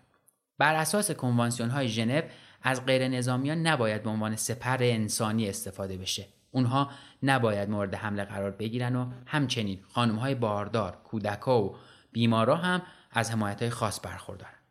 [0.59, 2.23] بر اساس کنوانسیون های ژنو
[2.63, 6.27] از غیر نظامیان نباید به عنوان سپر انسانی استفاده بشه.
[6.51, 6.91] اونها
[7.23, 11.77] نباید مورد حمله قرار بگیرن و همچنین خانم های باردار، کودکا و
[12.13, 14.64] بیمارا هم از حمایت های خاص برخوردارن.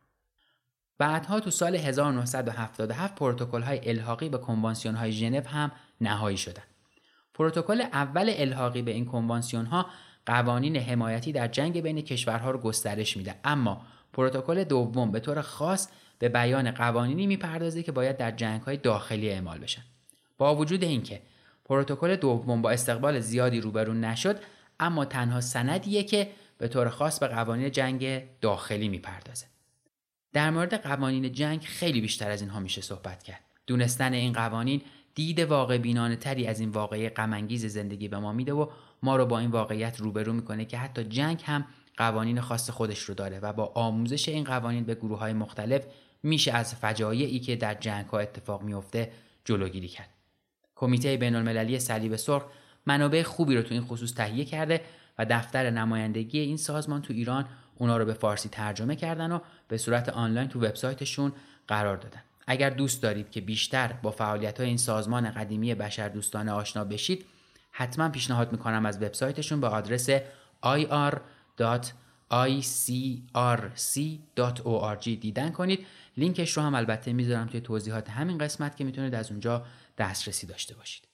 [1.04, 6.68] بعدها تو سال 1977 پروتکل های الحاقی به کنوانسیون های ژنو هم نهایی شدند.
[7.34, 9.86] پروتکل اول الحاقی به این کنوانسیون ها
[10.26, 13.82] قوانین حمایتی در جنگ بین کشورها رو گسترش میده اما
[14.14, 15.88] پروتکل دوم به طور خاص
[16.20, 19.82] به بیان قوانینی می‌پردازه که باید در جنگ های داخلی اعمال بشن.
[20.38, 21.22] با وجود اینکه
[21.66, 24.40] پروتکل دوم با استقبال زیادی روبرو نشد
[24.80, 29.53] اما تنها سندیه که به طور خاص به قوانین جنگ داخلی می‌پردازه
[30.34, 33.40] در مورد قوانین جنگ خیلی بیشتر از اینها میشه صحبت کرد.
[33.68, 34.82] دونستن این قوانین
[35.16, 38.68] دید واقع بینانه تری از این واقعی غمانگیز زندگی به ما میده و
[39.04, 41.66] ما رو با این واقعیت روبرو می‌کنه که حتی جنگ هم
[41.98, 45.86] قوانین خاص خودش رو داره و با آموزش این قوانین به گروه های مختلف
[46.24, 49.12] میشه از فجایعی که در جنگ ها اتفاق میفته
[49.46, 50.10] جلوگیری کرد.
[50.76, 52.44] کمیته بین المللی صلیب سرخ
[52.86, 54.82] منابع خوبی رو تو این خصوص تهیه کرده
[55.20, 57.46] و دفتر نمایندگی این سازمان تو ایران
[57.78, 61.34] اونا رو به فارسی ترجمه کردن و به صورت آنلاین تو وبسایتشون
[61.68, 62.22] قرار دادن.
[62.48, 67.26] اگر دوست دارید که بیشتر با فعالیت های این سازمان قدیمی بشر دوستانه آشنا بشید
[67.72, 70.10] حتما پیشنهاد می‌کنم از وبسایتشون به آدرس
[70.64, 71.08] ir.icrc.org
[75.04, 75.86] دیدن کنید
[76.18, 79.66] لینکش رو هم البته می‌ذارم توی توضیحات همین قسمت که می‌تونید از اونجا
[79.98, 81.13] دسترسی داشته باشید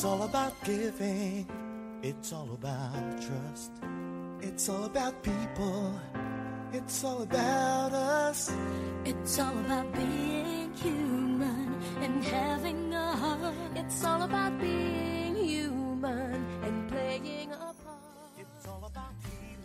[0.00, 1.46] It's all about giving.
[2.02, 3.72] It's all about trust.
[4.40, 6.00] It's all about people.
[6.72, 8.40] It's all about us.
[9.04, 11.68] It's all about being human
[12.00, 13.54] and having a heart.
[13.74, 18.32] It's all about being human and playing a part.
[18.42, 19.12] It's all about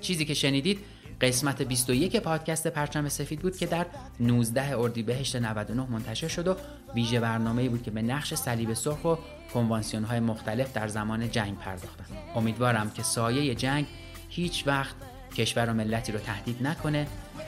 [0.02, 0.80] چیزی که شنیدید
[1.21, 3.87] قسمت 21 پادکست پرچم سفید بود که در
[4.21, 6.57] 19 اردیبهشت 99 منتشر شد و
[6.95, 9.15] ویژه برنامه‌ای بود که به نقش صلیب سرخ و
[9.55, 12.05] کنوانسیون های مختلف در زمان جنگ پرداختن
[12.35, 13.87] امیدوارم که سایه جنگ
[14.29, 14.95] هیچ وقت
[15.37, 17.07] کشور و ملتی رو تهدید نکنه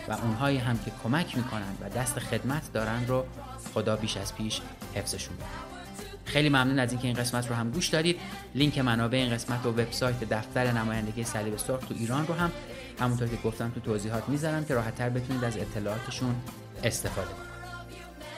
[0.08, 3.24] و اونهایی هم که کمک می‌کنن و دست خدمت دارن رو
[3.74, 4.60] خدا بیش از پیش
[4.94, 5.46] حفظشون بده
[6.24, 8.20] خیلی ممنون از اینکه این قسمت رو هم گوش دادید.
[8.54, 12.50] لینک منابع این قسمت و وبسایت دفتر نمایندگی صلیب سرخ تو ایران رو هم
[13.00, 16.34] همونطور که گفتم تو توضیحات می‌ذارم که راحتتر بتونید از اطلاعاتشون
[16.84, 17.48] استفاده کنید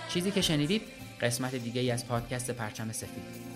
[0.09, 0.83] چیزی که شنیدید
[1.21, 3.51] قسمت دیگه ای از پادکست پرچم سفید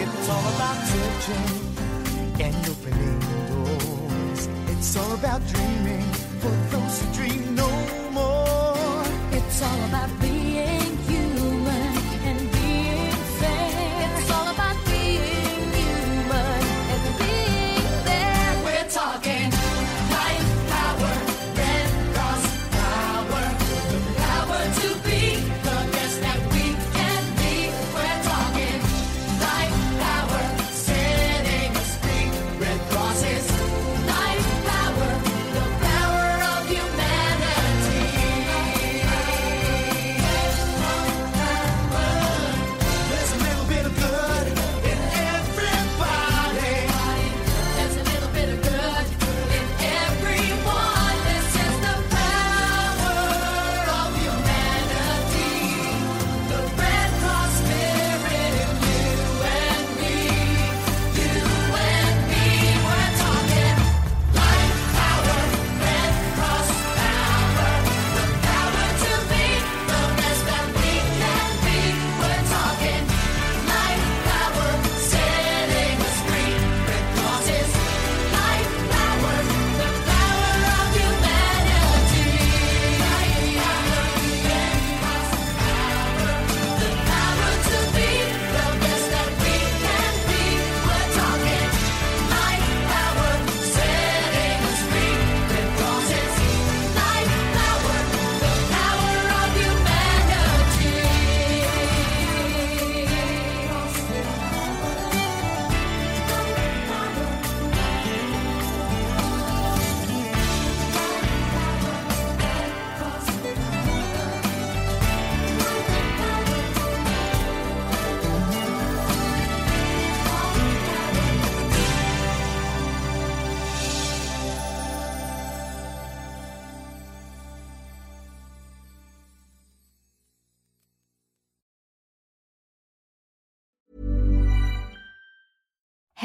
[0.00, 0.78] It's all about
[2.40, 2.64] and
[3.48, 4.48] doors.
[4.72, 6.04] It's all about dreaming
[6.40, 7.68] for those who dream no
[8.12, 9.04] more.
[9.32, 10.17] It's all about